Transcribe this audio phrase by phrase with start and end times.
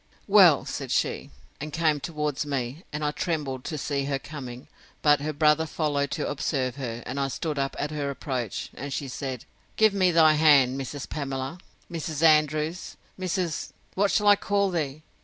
[0.25, 1.29] —Well, said she,
[1.59, 4.67] (and came towards me, and I trembled to see her coming;
[5.03, 8.91] but her brother followed to observe her, and I stood up at her approach, and
[8.91, 9.45] she said,)
[9.75, 11.07] give me thy hand, Mrs.
[11.07, 11.59] Pamela,
[11.91, 12.23] Mrs.
[12.23, 13.73] Andrews, Mrs.
[13.93, 15.03] what shall I call thee?